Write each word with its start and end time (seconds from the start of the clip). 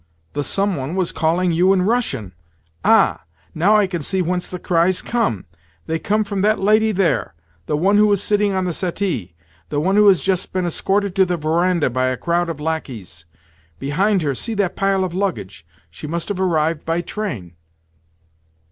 The 0.33 0.43
someone 0.43 0.95
was 0.95 1.11
calling 1.11 1.51
you 1.51 1.73
in 1.73 1.83
Russian. 1.83 2.33
Ah! 2.83 3.21
NOW 3.53 3.75
I 3.75 3.85
can 3.85 4.01
see 4.01 4.19
whence 4.23 4.47
the 4.47 4.57
cries 4.57 4.99
come. 4.99 5.45
They 5.85 5.99
come 5.99 6.23
from 6.23 6.41
that 6.41 6.59
lady 6.59 6.91
there—the 6.91 7.77
one 7.77 7.97
who 7.97 8.11
is 8.11 8.23
sitting 8.23 8.51
on 8.51 8.65
the 8.65 8.73
settee, 8.73 9.35
the 9.69 9.79
one 9.79 9.95
who 9.97 10.07
has 10.07 10.21
just 10.23 10.53
been 10.53 10.65
escorted 10.65 11.13
to 11.17 11.25
the 11.25 11.37
verandah 11.37 11.91
by 11.91 12.07
a 12.07 12.17
crowd 12.17 12.49
of 12.49 12.59
lacqueys. 12.59 13.25
Behind 13.77 14.23
her 14.23 14.33
see 14.33 14.55
that 14.55 14.75
pile 14.75 15.03
of 15.03 15.13
luggage! 15.13 15.67
She 15.91 16.07
must 16.07 16.29
have 16.29 16.41
arrived 16.41 16.83
by 16.83 17.01
train." 17.01 17.53